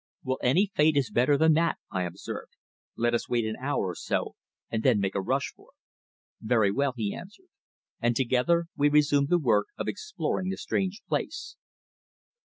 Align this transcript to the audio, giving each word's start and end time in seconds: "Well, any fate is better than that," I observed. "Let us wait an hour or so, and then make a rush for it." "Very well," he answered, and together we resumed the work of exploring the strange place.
"Well, 0.23 0.39
any 0.41 0.71
fate 0.73 0.97
is 0.97 1.11
better 1.11 1.37
than 1.37 1.53
that," 1.53 1.77
I 1.91 2.01
observed. 2.01 2.53
"Let 2.97 3.13
us 3.13 3.29
wait 3.29 3.45
an 3.45 3.55
hour 3.61 3.89
or 3.89 3.93
so, 3.93 4.33
and 4.71 4.81
then 4.81 4.99
make 4.99 5.13
a 5.13 5.21
rush 5.21 5.53
for 5.55 5.67
it." 5.75 6.47
"Very 6.47 6.71
well," 6.71 6.93
he 6.97 7.13
answered, 7.13 7.49
and 7.99 8.15
together 8.15 8.65
we 8.75 8.89
resumed 8.89 9.29
the 9.29 9.37
work 9.37 9.67
of 9.77 9.87
exploring 9.87 10.49
the 10.49 10.57
strange 10.57 11.03
place. 11.07 11.55